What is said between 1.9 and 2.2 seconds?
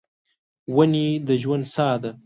ده.